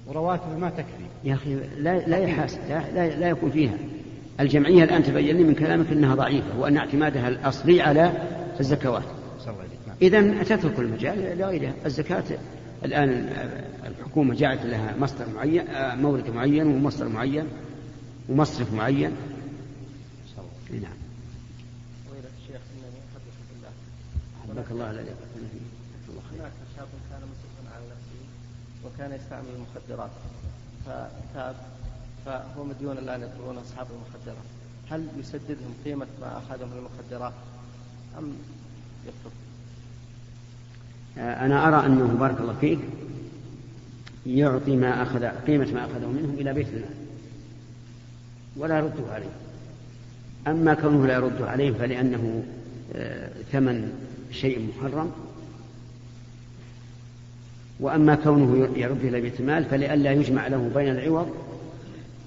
ورواتبه 0.08 0.58
ما 0.58 0.70
تكفي. 0.70 1.08
يا 1.24 1.34
أخي 1.34 1.56
لا, 1.56 2.08
لا 2.08 2.18
يحاسب 2.18 2.60
لا, 2.70 2.92
لا, 2.92 3.20
لا 3.20 3.30
يكون 3.30 3.52
فيها. 3.52 3.78
الجمعية 4.40 4.84
الآن 4.84 5.04
تبين 5.04 5.38
لي 5.38 5.44
من 5.44 5.56
كلامك 5.56 5.92
أنها 5.92 6.16
ضعيفة 6.16 6.60
وأن 6.60 6.78
اعتمادها 6.78 7.28
الأصلي 7.28 7.82
على 7.82 8.12
الزكوات. 8.60 9.04
إذا 10.02 10.44
تترك 10.44 10.80
المجال 10.80 11.38
لغيرها 11.38 11.74
الزكاة 11.86 12.24
الآن 12.86 13.10
الحكومة 13.86 14.36
جعلت 14.36 14.66
لها 14.66 14.96
مصدر 15.00 15.26
معين 15.36 15.66
مورد 16.02 16.30
معين 16.30 16.68
ومصدر 16.68 17.08
معين 17.08 17.46
ومصرف 18.30 18.74
معين. 18.74 19.12
نعم. 20.72 20.92
حبك 24.48 24.72
الله. 24.72 24.92
الذي 24.92 25.10
هناك 26.34 26.52
شاب 26.78 26.88
كان 27.10 27.22
مسرفا 27.22 27.76
على 27.76 27.86
نفسه 27.86 28.20
وكان 28.88 29.12
يستعمل 29.12 29.48
المخدرات. 29.56 30.12
فتاب 30.86 31.56
فهو 32.26 32.64
مديون 32.64 32.98
الآن 32.98 33.22
يطلبون 33.22 33.58
أصحاب 33.58 33.88
المخدرات. 33.92 34.46
هل 34.90 35.08
يسددهم 35.20 35.74
قيمة 35.86 36.08
ما 36.22 36.38
اخذه 36.38 36.66
من 36.66 36.78
المخدرات 36.78 37.34
أم 38.18 38.34
يترك؟ 39.04 39.34
أنا 41.18 41.68
أرى 41.68 41.86
أنه 41.86 42.18
بارك 42.20 42.40
الله 42.40 42.56
فيك 42.62 42.80
يعطي 44.26 44.76
ما 44.76 45.04
أخذ 45.04 45.26
قيمة 45.26 45.72
ما 45.74 45.86
أخذه 45.86 46.08
منهم 46.08 46.36
إلى 46.38 46.54
بيت 46.54 46.68
المال 46.68 46.90
ولا 48.56 48.78
يرده 48.78 49.14
عليه. 49.14 49.30
أما 50.48 50.74
كونه 50.74 51.08
لا 51.08 51.14
يرده 51.14 51.50
عليه 51.50 51.72
فلأنه 51.72 52.44
آه، 52.96 53.30
ثمن 53.52 54.08
شيء 54.32 54.70
محرم 54.70 55.12
وأما 57.80 58.16
كونه 58.16 58.70
يرد 58.76 59.04
إلى 59.04 59.22
بيت 59.22 59.40
المال 59.40 59.66
فلئلا 59.66 60.12
يجمع 60.12 60.48
له 60.48 60.72
بين 60.76 60.90
العوض 60.90 61.30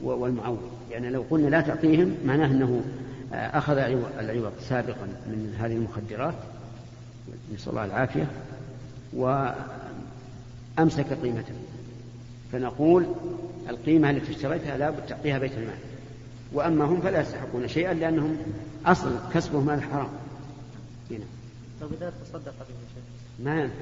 والمعوض. 0.02 0.58
يعني 0.90 1.10
لو 1.10 1.24
قلنا 1.30 1.48
لا 1.48 1.60
تعطيهم 1.60 2.14
معناه 2.26 2.46
أنه 2.46 2.82
آه، 3.32 3.58
أخذ 3.58 3.78
العوض 4.18 4.52
سابقا 4.68 5.06
من 5.26 5.56
هذه 5.58 5.72
المخدرات 5.72 6.34
نسأل 7.54 7.70
الله 7.70 7.84
العافية 7.84 8.26
وأمسك 9.12 11.06
قيمته. 11.22 11.54
فنقول 12.52 13.06
القيمة 13.68 14.10
التي 14.10 14.32
اشتريتها 14.32 14.78
لابد 14.78 15.06
تعطيها 15.08 15.38
بيت 15.38 15.52
المال. 15.52 15.78
وأما 16.52 16.84
هم 16.84 17.00
فلا 17.00 17.20
يستحقون 17.20 17.68
شيئا 17.68 17.94
لأنهم 17.94 18.36
أصل 18.86 19.10
كسبهم 19.34 19.66
مال 19.66 19.82
حرام. 19.82 20.08
هنا. 21.10 21.24
طيب 21.80 21.90
إذا 21.92 22.12
تصدق 22.24 22.54
به 22.58 23.44
ما 23.44 23.60
ينفع 23.60 23.74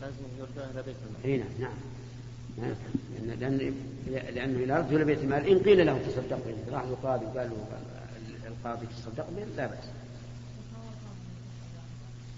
لازم 0.00 0.16
يرجع 0.38 0.70
إلى 0.70 0.82
بيت 0.82 0.96
المال. 1.06 1.40
هنا 1.40 1.60
نعم 1.60 1.76
ما 2.58 2.66
ينفع 2.66 3.40
لأن 3.40 3.58
لأن 3.58 3.74
لأنه 4.34 4.64
إذا 4.64 4.78
رجل 4.78 5.04
بيت 5.04 5.18
المال 5.18 5.48
إن 5.48 5.58
قيل 5.58 5.86
له 5.86 5.98
تصدق 5.98 6.46
به 6.46 6.74
راح 6.74 6.82
القاضي 6.82 7.24
وقال 7.24 7.50
له 7.50 7.66
القاضي 8.46 8.86
تصدق 8.86 9.30
به 9.30 9.44
لا 9.56 9.66
بأس. 9.66 9.84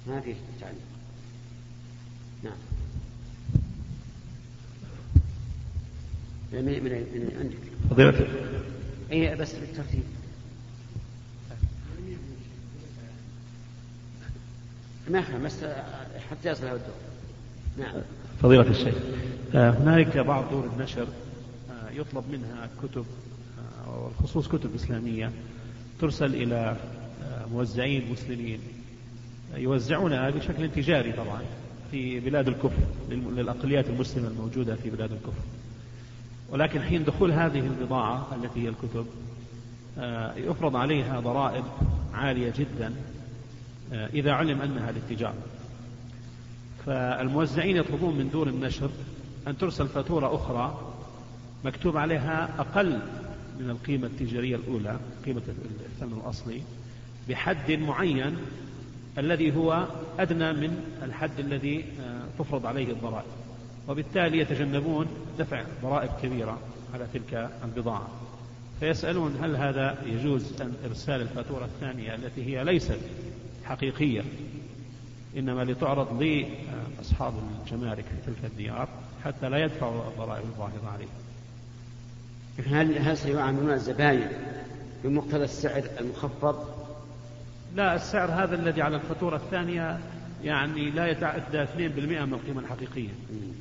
ما 0.06 0.20
في 0.20 0.34
تعليم 0.60 0.80
نعم. 2.42 2.56
من 6.52 6.64
من 6.64 6.74
من 6.74 7.36
عندك؟ 7.40 7.90
فضيلة 7.90 8.28
إي 9.12 9.36
بس 9.36 9.54
بالترتيب. 9.54 10.02
ما 15.08 15.38
بس 15.44 15.64
حتى 16.30 16.48
يصل 16.48 16.64
هذا 16.64 16.76
الدور. 16.76 17.11
نعم. 17.78 17.94
فضيلة 18.42 18.70
الشيخ 18.70 18.94
آه، 19.54 19.70
هنالك 19.70 20.18
بعض 20.18 20.50
دور 20.50 20.64
النشر 20.76 21.06
آه، 21.70 21.90
يطلب 21.90 22.24
منها 22.32 22.68
كتب 22.82 23.04
آه، 23.86 24.04
والخصوص 24.04 24.48
كتب 24.48 24.74
إسلامية 24.74 25.30
ترسل 26.00 26.34
إلى 26.34 26.76
موزعين 27.52 28.12
مسلمين 28.12 28.58
يوزعونها 29.54 30.30
بشكل 30.30 30.70
تجاري 30.70 31.12
طبعا 31.12 31.42
في 31.90 32.20
بلاد 32.20 32.48
الكفر 32.48 32.82
للأقليات 33.10 33.86
المسلمة 33.88 34.28
الموجودة 34.28 34.74
في 34.74 34.90
بلاد 34.90 35.12
الكفر. 35.12 35.42
ولكن 36.50 36.80
حين 36.80 37.04
دخول 37.04 37.32
هذه 37.32 37.58
البضاعة 37.58 38.26
التي 38.36 38.64
هي 38.64 38.68
الكتب 38.68 39.06
يفرض 40.50 40.76
عليها 40.76 41.20
ضرائب 41.20 41.64
عالية 42.14 42.52
جدا 42.58 42.94
إذا 43.92 44.32
علم 44.32 44.62
أنها 44.62 44.92
للتجارة. 44.92 45.34
فالموزعين 46.86 47.76
يطلبون 47.76 48.16
من 48.16 48.30
دور 48.30 48.48
النشر 48.48 48.90
أن 49.46 49.58
ترسل 49.58 49.88
فاتورة 49.88 50.34
أخرى 50.34 50.92
مكتوب 51.64 51.96
عليها 51.96 52.48
أقل 52.58 52.98
من 53.60 53.70
القيمة 53.70 54.06
التجارية 54.06 54.56
الأولى 54.56 54.96
قيمة 55.26 55.42
الثمن 55.86 56.20
الأصلي 56.24 56.62
بحد 57.28 57.72
معين 57.72 58.36
الذي 59.18 59.56
هو 59.56 59.86
أدنى 60.18 60.52
من 60.52 60.84
الحد 61.02 61.38
الذي 61.38 61.84
آه، 62.00 62.22
تفرض 62.38 62.66
عليه 62.66 62.92
الضرائب. 62.92 63.26
وبالتالي 63.88 64.38
يتجنبون 64.38 65.06
دفع 65.38 65.64
ضرائب 65.82 66.10
كبيرة 66.22 66.58
على 66.94 67.06
تلك 67.14 67.50
البضاعة. 67.64 68.08
فيسألون 68.80 69.36
هل 69.42 69.56
هذا 69.56 69.98
يجوز 70.06 70.60
أن 70.60 70.74
إرسال 70.88 71.20
الفاتورة 71.20 71.64
الثانية 71.64 72.14
التي 72.14 72.44
هي 72.44 72.64
ليست 72.64 72.98
حقيقية؟ 73.64 74.22
إنما 75.36 75.64
لتعرض 75.64 76.22
لأصحاب 76.22 77.34
الجمارك 77.64 78.04
في 78.04 78.32
تلك 78.32 78.44
الديار 78.44 78.88
حتى 79.24 79.48
لا 79.48 79.64
يدفعوا 79.64 80.08
الضرائب 80.08 80.44
الظاهرة 80.44 80.92
عليه 80.92 81.08
هل 82.66 82.98
هل 82.98 83.18
سيعاملون 83.18 83.70
الزباين 83.70 84.28
بمقتضى 85.04 85.44
السعر 85.44 85.82
المخفض؟ 86.00 86.66
لا 87.74 87.94
السعر 87.94 88.30
هذا 88.30 88.54
الذي 88.54 88.82
على 88.82 88.96
الفاتورة 88.96 89.36
الثانية 89.36 89.98
يعني 90.44 90.90
لا 90.90 91.06
يتعدى 91.06 91.62
2% 91.62 91.76
من 91.78 92.34
القيمة 92.34 92.60
الحقيقية. 92.60 93.10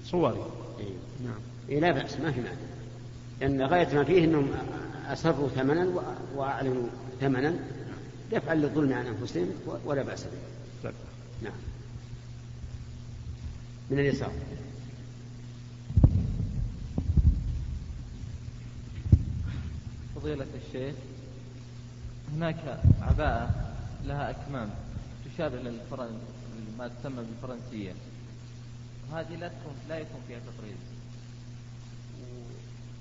صوري. 0.05 0.45
إيه. 0.79 1.25
نعم. 1.25 1.39
إيه 1.69 1.79
لا 1.79 1.91
بأس 1.91 2.19
ما 2.19 2.31
في 2.31 2.41
معنى 2.41 2.57
لأن 3.41 3.61
غاية 3.61 3.95
ما 3.95 4.03
فيه 4.03 4.25
أنهم 4.25 4.51
أسروا 5.07 5.49
ثمنا 5.49 5.87
وأعلنوا 6.35 6.87
ثمنا. 7.21 7.55
دفعا 8.31 8.55
للظلم 8.55 8.93
عن 8.93 9.05
أنفسهم 9.05 9.49
ولا 9.85 10.01
بأس 10.01 10.23
به. 10.23 10.91
نعم. 11.41 11.53
من 13.89 14.00
اليسار. 14.00 14.31
فضيلة 20.15 20.48
الشيخ 20.68 20.96
هناك 22.33 22.81
عباءة 23.01 23.74
لها 24.05 24.29
أكمام 24.29 24.70
تشابه 25.25 25.57
للفرن 25.57 26.20
ما 26.77 26.87
تسمى 26.87 27.24
بالفرنسية. 27.24 27.94
وهذه 29.11 29.35
لا 29.35 29.48
تكون 29.48 29.74
لا 29.89 29.98
يكون 29.98 30.22
فيها 30.27 30.39
تطريز. 30.39 30.77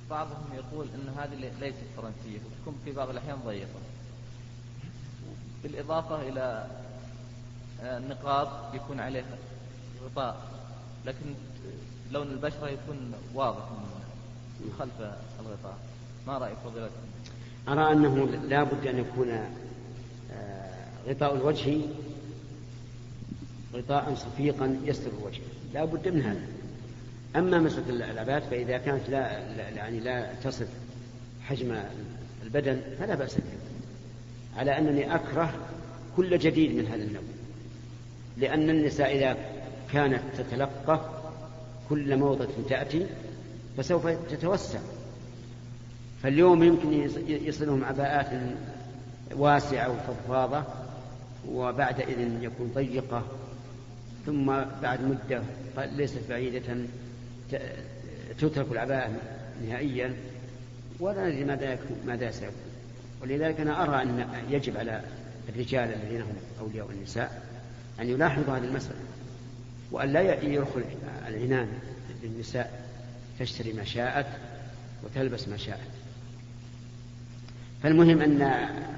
وبعضهم 0.06 0.54
يقول 0.54 0.86
أن 0.94 1.14
هذه 1.18 1.34
ليست 1.60 1.84
فرنسية 1.96 2.38
وتكون 2.38 2.80
في 2.84 2.92
بعض 2.92 3.10
الأحيان 3.10 3.38
ضيقة. 3.46 3.80
بالإضافة 5.62 6.28
إلى 6.28 6.66
النقاط 7.82 8.74
يكون 8.74 9.00
عليه 9.00 9.24
غطاء 10.04 10.36
لكن 11.06 11.34
لون 12.12 12.26
البشرة 12.26 12.68
يكون 12.68 13.12
واضح 13.34 13.64
من 14.60 14.72
خلف 14.78 15.00
الغطاء. 15.40 15.78
ما 16.26 16.38
رأي 16.38 16.52
فضيلتكم؟ 16.64 17.10
أرى 17.68 17.92
أنه 17.92 18.26
لا 18.26 18.62
بد 18.62 18.86
أن 18.86 18.98
يكون 18.98 19.30
آه، 20.32 20.86
غطاء 21.08 21.34
الوجه 21.34 21.80
غطاء 23.74 24.14
صفيقا 24.14 24.80
يستر 24.84 25.10
الوجه. 25.20 25.40
لا 25.74 25.84
بد 25.84 26.08
من 26.08 26.22
هذا. 26.22 26.46
أما 27.36 27.58
مسألة 27.58 28.10
العبات 28.10 28.42
فإذا 28.42 28.78
كانت 28.78 29.08
لا 29.10 29.38
يعني 29.76 30.00
لا 30.00 30.34
تصف 30.34 30.68
حجم 31.42 31.82
البدن 32.42 32.80
فلا 32.98 33.14
بأس 33.14 33.34
بها 33.34 33.60
على 34.56 34.78
أنني 34.78 35.14
أكره 35.14 35.54
كل 36.16 36.38
جديد 36.38 36.76
من 36.76 36.86
هذا 36.86 37.02
النوع. 37.02 37.22
لأن 38.40 38.70
النساء 38.70 39.16
إذا 39.16 39.36
كانت 39.92 40.20
تتلقى 40.38 41.00
كل 41.88 42.16
موضة 42.16 42.48
تأتي 42.68 43.06
فسوف 43.76 44.06
تتوسع. 44.06 44.78
فاليوم 46.22 46.62
يمكن 46.62 47.10
يصلهم 47.28 47.84
عباءات 47.84 48.26
واسعة 49.36 49.90
وفضفاضة 49.90 50.64
وبعد 51.48 52.00
إذن 52.00 52.42
يكون 52.42 52.72
ضيقة 52.74 53.22
ثم 54.26 54.46
بعد 54.82 55.00
مدة 55.02 55.42
ليست 55.96 56.20
بعيدة 56.28 56.76
تترك 58.38 58.72
العباءة 58.72 59.10
نهائيا. 59.68 60.14
ولا 61.00 61.28
ندري 61.28 61.44
ماذا 61.44 61.78
ماذا 62.06 62.30
سيكون. 62.30 62.54
ولذلك 63.22 63.60
أنا 63.60 63.82
أرى 63.82 64.02
أن 64.02 64.26
يجب 64.50 64.76
على 64.76 65.00
الرجال 65.48 65.94
الذين 65.94 66.22
هم 66.22 66.34
أولياء 66.60 66.90
النساء 66.90 67.42
أن 68.00 68.08
يلاحظوا 68.08 68.56
هذه 68.56 68.64
المسألة 68.64 68.98
وأن 69.90 70.12
لا 70.12 70.42
يدخل 70.42 70.84
العنان 71.28 71.68
للنساء 72.22 72.86
تشتري 73.40 73.72
ما 73.72 73.84
شاءت 73.84 74.26
وتلبس 75.04 75.48
ما 75.48 75.56
شاءت. 75.56 75.90
فالمهم 77.82 78.20
أن 78.22 78.42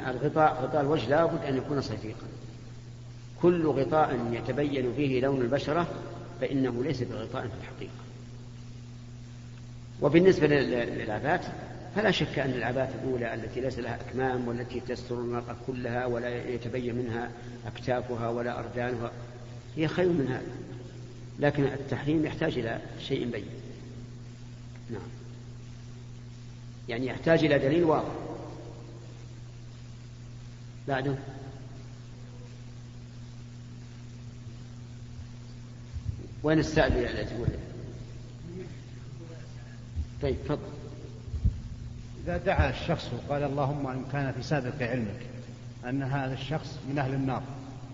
الغطاء 0.07 0.62
غطاء 0.62 0.81
الوجه 0.81 1.09
لا 1.09 1.25
بد 1.25 1.45
أن 1.45 1.57
يكون 1.57 1.81
صفيقا 1.81 2.27
كل 3.43 3.67
غطاء 3.67 4.29
يتبين 4.33 4.93
فيه 4.93 5.21
لون 5.21 5.41
البشرة 5.41 5.87
فإنه 6.41 6.85
ليس 6.85 7.03
بغطاء 7.03 7.43
في 7.43 7.55
الحقيقة. 7.61 8.03
وبالنسبة 10.03 10.47
للعبات 10.47 11.45
فلا 11.96 12.11
شك 12.11 12.38
أن 12.38 12.50
العبات 12.50 12.88
الأولى 12.94 13.35
التي 13.35 13.61
ليس 13.61 13.78
لها 13.78 13.98
أكمام 14.00 14.48
والتي 14.48 14.81
تستر 14.81 15.14
المرأة 15.14 15.57
كلها 15.66 16.07
ولا 16.07 16.48
يتبين 16.48 16.94
منها 16.94 17.31
أكتافها 17.66 18.28
ولا 18.28 18.59
أردانها 18.59 19.11
هي 19.76 19.88
خير 19.88 20.09
من 20.09 20.26
هذا. 20.28 20.52
لكن 21.40 21.64
التحريم 21.64 22.26
يحتاج 22.26 22.59
إلى 22.59 22.81
شيء 23.00 23.31
بين. 23.31 23.46
نعم. 24.90 25.09
يعني 26.88 27.07
يحتاج 27.07 27.44
إلى 27.44 27.59
دليل 27.59 27.85
واضح. 27.85 28.12
بعده. 30.88 31.14
وين 36.42 36.59
السائل 36.59 36.92
التي 36.92 37.35
تقول 37.35 37.48
طيب 40.22 40.37
تفضل. 40.44 40.82
إذا 42.25 42.37
دعا 42.37 42.71
الشخص 42.71 43.11
وقال 43.13 43.43
اللهم 43.43 43.87
إن 43.87 44.05
كان 44.13 44.33
في 44.33 44.43
سابق 44.43 44.83
علمك 44.83 45.21
أن 45.89 46.03
هذا 46.03 46.35
الشخص 46.35 46.79
من 46.89 46.99
أهل 46.99 47.15
النار 47.15 47.43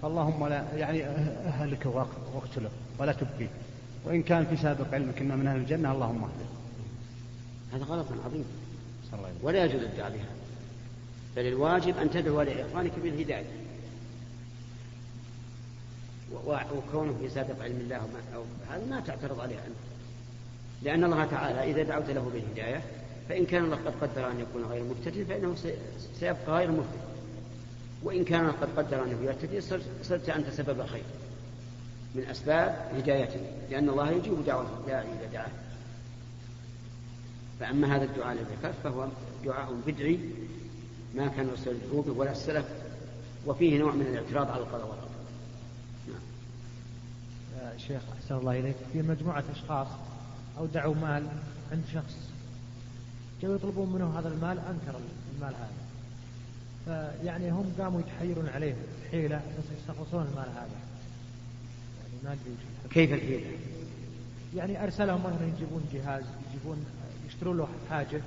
فاللهم 0.03 0.49
لا 0.49 0.65
يعني 0.77 1.07
أهلك 1.47 1.87
واقتله 2.35 2.71
ولا 2.99 3.13
تبقيه 3.13 3.49
وإن 4.05 4.23
كان 4.23 4.47
في 4.47 4.57
سابق 4.57 4.95
علمك 4.95 5.21
إنه 5.21 5.37
من 5.37 5.47
أهل 5.47 5.57
الجنة 5.57 5.93
اللهم 5.93 6.25
اهله 6.25 6.49
هذا 7.73 7.85
غلط 7.85 8.07
عظيم. 8.27 8.45
ولا 9.43 9.65
يجوز 9.65 9.83
الدعاء 9.83 10.11
بها. 10.11 10.29
بل 11.37 11.47
الواجب 11.47 11.99
أن 11.99 12.11
تدعو 12.11 12.43
لإخوانك 12.43 12.93
بالهداية. 13.03 13.47
وكونه 16.47 17.17
في 17.21 17.29
سابق 17.29 17.63
علم 17.63 17.81
الله 17.81 17.97
أو 18.35 18.45
هذا 18.71 18.85
ما 18.91 19.01
تعترض 19.01 19.41
عليه 19.41 19.55
أنت. 19.55 19.77
لأن 20.83 21.05
الله 21.05 21.25
تعالى 21.25 21.71
إذا 21.71 21.83
دعوت 21.83 22.11
له 22.11 22.31
بالهداية 22.35 22.83
فإن 23.29 23.47
كان 23.47 23.65
الله 23.65 23.77
قد 23.77 23.93
قدر 24.01 24.31
أن 24.31 24.41
يكون 24.41 24.65
غير 24.65 24.85
مهتد 24.85 25.27
فإنه 25.29 25.55
سيبقى 26.21 26.59
غير 26.59 26.71
مهتد 26.71 27.09
وإن 28.03 28.25
كان 28.25 28.51
قد 28.51 28.69
قدر 28.77 29.05
أنه 29.05 29.25
يهتدي 29.25 29.61
صرت 30.03 30.29
أنت 30.29 30.51
سبب 30.51 30.87
خير 30.87 31.05
من 32.15 32.25
أسباب 32.25 32.91
هدايته 32.97 33.41
لأن 33.71 33.89
الله 33.89 34.11
يجيب 34.11 34.45
دعوة 34.47 34.67
الداعي 34.81 35.07
إذا 35.13 35.33
دعاه. 35.33 35.51
فأما 37.61 37.97
هذا 37.97 38.05
الدعاء 38.05 38.37
ذكرت 38.37 38.75
فهو 38.85 39.09
دعاء 39.45 39.75
بدعي 39.87 40.21
ما 41.15 41.29
كان 41.29 41.51
رسول 41.51 41.75
به 41.93 42.13
ولا 42.13 42.33
السلف 42.33 42.67
وفيه 43.47 43.79
نوع 43.79 43.93
من 43.93 44.07
الاعتراض 44.07 44.51
على 44.51 44.61
القضاء 44.61 44.87
والقدر. 44.87 45.09
نعم. 46.09 46.21
يا 47.73 47.79
شيخ 47.79 48.03
أحسن 48.17 48.35
الله 48.35 48.61
إليك. 48.61 48.77
في 48.93 49.03
مجموعة 49.03 49.45
أشخاص 49.53 49.89
أودعوا 50.59 50.95
مال 50.95 51.27
عند 51.73 51.85
شخص 51.95 52.31
جاءوا 53.43 53.57
يطلبون 53.57 53.93
منه 53.93 54.19
هذا 54.19 54.29
المال 54.29 54.59
أنكر 54.59 54.99
المال 55.37 55.55
هذا. 55.55 55.71
فيعني 56.85 57.51
هم 57.51 57.73
قاموا 57.79 58.01
يتحيرون 58.01 58.49
عليه. 58.55 58.75
حيلة 59.11 59.37
بس 59.37 59.65
يستخلصون 59.81 60.27
المال 60.33 60.49
هذا. 60.49 60.79
يعني 62.25 62.25
ما 62.25 62.37
كيف 62.91 63.13
الحيلة؟ 63.13 63.47
يعني 64.57 64.85
أرسلهم 64.85 65.21
مثلا 65.21 65.47
يجيبون 65.57 65.83
جهاز 65.93 66.25
يجيبون 66.49 66.85
يشترون 67.29 67.57
له 67.57 67.69
حاجة. 67.91 68.21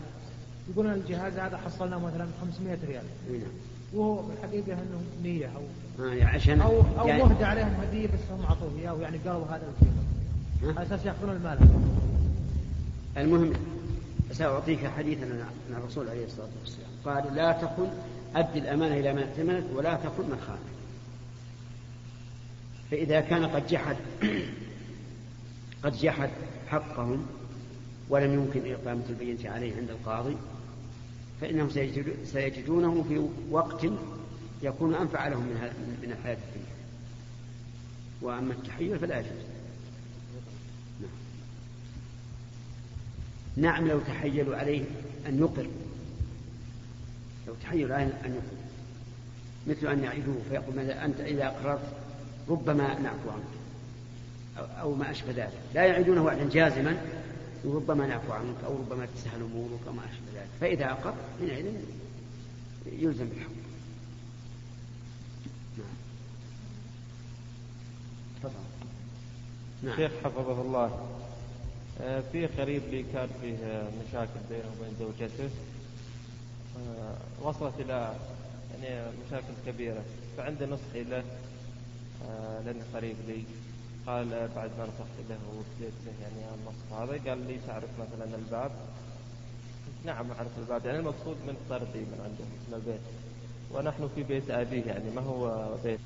يقولون 0.69 0.93
الجهاز 0.93 1.34
هذا 1.34 1.58
حصلناه 1.58 1.97
مثلا 1.97 2.28
500 2.41 2.78
ريال. 2.88 3.04
نعم 3.32 3.52
وهو 3.93 4.21
بالحقيقة 4.21 4.74
أنه 4.74 5.02
نية 5.24 5.45
أو 5.56 5.62
آه 6.06 6.26
عشان 6.26 6.62
أو 6.62 6.84
أو 7.00 7.08
يعني 7.08 7.24
مهدى 7.24 7.43
عليهم 7.43 7.74
هدية 7.82 8.08
بس 8.08 8.32
هم 8.32 8.45
أعطوه 8.45 8.71
إياه 8.80 8.97
يعني 9.02 9.17
قالوا 9.17 9.45
هذا 9.45 9.63
القيمة 9.67 10.78
على 10.78 10.88
أساس 10.88 11.06
يأخذون 11.06 11.36
المال 11.36 11.58
المهم 13.17 13.54
سأعطيك 14.32 14.88
حديثا 14.88 15.26
عن 15.70 15.76
الرسول 15.78 16.10
عليه 16.10 16.26
الصلاة 16.26 16.50
والسلام. 16.62 16.89
قال 17.06 17.36
لا 17.36 17.52
تقل 17.52 17.89
أدي 18.36 18.60
الأمانة 18.60 18.96
إلى 18.96 19.13
من 19.13 19.20
ائتمنت 19.20 19.65
ولا 19.74 19.96
تقل 19.96 20.24
من 20.24 20.44
خانك. 20.48 20.72
فإذا 22.91 23.22
كان 23.22 23.46
قد 23.46 23.67
جحد 23.67 23.96
قد 25.84 25.98
جحد 25.98 26.30
حقهم 26.67 27.26
ولم 28.10 28.34
يمكن 28.34 28.72
إقامة 28.74 29.04
البينة 29.10 29.50
عليه 29.50 29.76
عند 29.76 29.89
القاضي 29.89 30.38
فإنهم 31.41 31.70
سيجدونه 32.26 33.06
في 33.10 33.28
وقت 33.52 33.86
يكون 34.62 34.96
أنفع 34.96 35.28
لهم 35.28 35.44
من 36.04 36.12
الحياة 36.12 36.38
الدنيا. 36.50 36.82
وأما 38.22 38.54
التحيل 38.54 39.00
فلا 39.00 39.20
يجوز 39.20 39.32
نعم. 41.02 41.12
نعم 43.56 43.88
لو 43.88 44.00
تحيلوا 44.00 44.56
عليه 44.56 44.84
أن 45.28 45.40
يقر. 45.40 45.68
لو 47.48 47.54
تحيلوا 47.64 47.96
عليه 47.96 48.22
أن 48.26 48.32
يقر. 48.32 48.62
مثل 49.68 49.88
أن 49.88 50.04
يعيدوه 50.04 50.42
فيقول 50.50 50.80
أنت 50.80 51.20
إذا 51.20 51.46
أقررت 51.46 51.94
ربما 52.50 53.00
نعفو 53.00 53.30
عنك. 53.30 53.62
أو 54.58 54.96
ما 54.96 55.12
أشبه 55.12 55.32
ذلك. 55.32 55.54
لا 55.74 55.86
يعيدونه 55.86 56.24
وعدا 56.24 56.50
جازما 56.50 56.98
وربما 57.66 58.08
نعفو 58.08 58.32
عنك 58.32 58.56
أو 58.66 58.78
ربما 58.78 59.06
تسهل 59.06 59.42
أمورك 59.42 59.80
وما 59.88 60.02
أشبه 60.02 60.40
ذلك. 60.40 60.50
فإذا 60.62 60.92
أقر 60.92 61.14
حينئذ 61.40 61.66
يلزم 62.86 63.26
بالحق. 63.26 63.50
نعم. 65.78 65.86
نعم. 69.84 69.96
شيخ 69.96 70.12
حفظه 70.24 70.62
الله. 70.62 71.20
في 72.02 72.48
قريب 72.48 72.82
لي 72.92 73.04
كان 73.14 73.30
فيه 73.42 73.84
مشاكل 74.08 74.40
بينه 74.50 74.64
وبين 74.80 74.96
زوجته. 75.00 75.50
آه، 76.78 77.16
وصلت 77.42 77.74
إلى 77.80 78.14
يعني 78.84 79.06
مشاكل 79.28 79.54
كبيرة. 79.68 80.04
فعند 80.38 80.64
نصحي 80.64 81.04
له 81.04 81.24
آه، 82.30 82.62
لأنه 82.66 82.84
قريب 82.94 83.16
لي. 83.28 83.44
قال 84.08 84.30
بعد 84.56 84.70
ما 84.78 84.84
نصحت 84.84 85.18
له 85.30 85.38
وابتديت 85.48 85.94
له 86.06 86.14
يعني 86.22 86.56
النص 86.56 87.02
هذا 87.02 87.30
قال 87.30 87.48
لي 87.48 87.58
تعرف 87.68 87.90
مثلا 88.00 88.36
الباب؟ 88.36 88.72
نعم 90.06 90.32
أعرف 90.32 90.52
الباب. 90.60 90.86
يعني 90.86 91.00
المقصود 91.00 91.38
من 91.48 91.56
طردي 91.70 92.00
من 92.00 92.20
عنده 92.24 92.44
من 92.44 92.74
البيت. 92.74 93.02
ونحن 93.72 94.10
في 94.16 94.24
بيت 94.24 94.50
أبيه 94.52 94.86
يعني 94.86 95.10
ما 95.16 95.22
هو 95.22 95.70
بيت. 95.84 96.00